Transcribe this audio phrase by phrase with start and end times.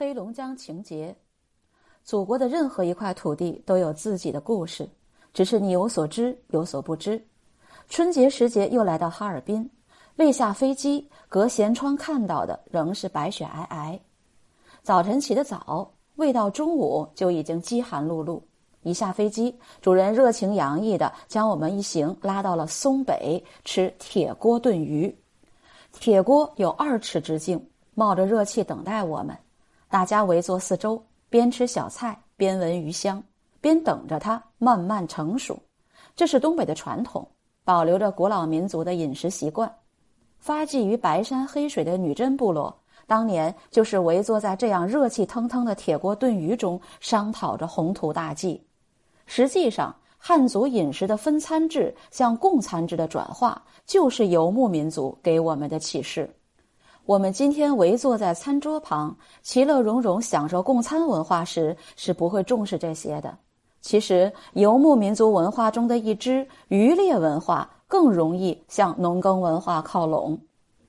[0.00, 1.14] 黑龙江情节，
[2.04, 4.88] 祖国的任何一块土地都有自己的故事，
[5.34, 7.22] 只是你有所知有所不知。
[7.90, 9.70] 春节时节又来到哈尔滨，
[10.16, 14.00] 未下飞机，隔舷窗看到的仍是白雪皑皑。
[14.82, 18.40] 早晨起得早，未到中午就已经饥寒辘辘。
[18.80, 25.14] 一下飞机，主人热情洋溢地将我们一行拉到了松北吃铁锅炖鱼。
[25.92, 27.62] 铁锅有二尺直径，
[27.92, 29.36] 冒着热气等待我们。
[29.90, 33.20] 大家围坐四周，边吃小菜边闻鱼香，
[33.60, 35.60] 边等着它慢慢成熟。
[36.14, 37.26] 这是东北的传统，
[37.64, 39.68] 保留着古老民族的饮食习惯。
[40.38, 42.72] 发迹于白山黑水的女真部落，
[43.08, 48.64] 当年就是围坐在这样热气腾腾的铁锅炖鱼中，商讨着宏图大计。
[49.26, 56.32] 实际上，汉族饮食的分餐制向共餐制的转化，就是游牧民族给我们的启示。
[57.10, 63.36] 我们今天围坐在餐桌旁，其乐融融享受共餐文化时，是不会重视这些的。
[63.80, 70.38] 其实，游牧民族文化中的一支渔猎文化更容易向农耕文化靠拢。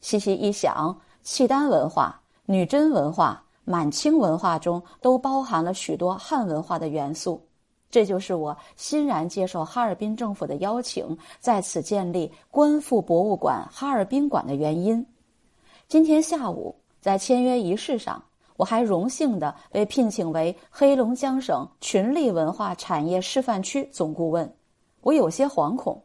[0.00, 7.44] 细细一想，契丹文化、女真文化、满清文化中都包含了许多汉文化的元素。
[7.90, 15.04] 这就是我欣然接受哈尔滨政府的邀请，在此建立官复博物馆哈尔滨馆的原因。
[15.86, 18.22] 今天下午在签约仪式上，
[18.56, 24.50] 我还荣幸地被聘请为黑龙江省群力文化产业示范区总顾问。
[25.02, 26.02] 我有些惶恐。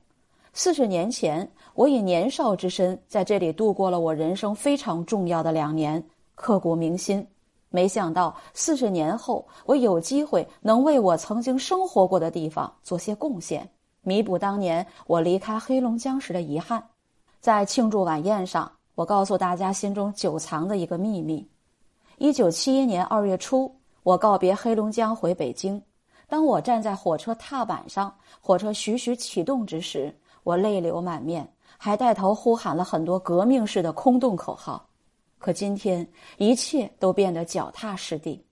[0.52, 6.04] 四十年前，我以年少之身在这里度过了我人生非常重要的两年，
[6.36, 7.26] 刻骨铭心。
[7.70, 13.68] 没想到四十年后，我有机会能为我曾经生活过的地方做些贡献，
[14.02, 16.84] 弥补当年我离开黑龙江时的遗憾。
[17.40, 18.70] 在庆祝晚宴上。
[19.00, 21.50] 我告诉大家心中久藏的一个秘密：
[22.18, 25.82] 一九七一年二月初，我告别黑龙江回北京。
[26.28, 34.86] 当我站在火车踏板上，火车徐徐启动之时，我泪流满面，还带头呼喊了很多革命式的空洞口号。
[35.38, 36.06] 可今天，
[36.38, 38.46] 一切都变得脚踏实地。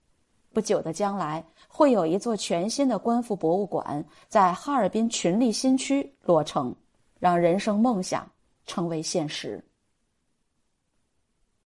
[0.53, 6.74] 不久的将来，会有一座全新的官复博物馆在哈尔滨群力新区落成，
[7.19, 8.25] 让人生梦想
[8.66, 9.62] 成为现实。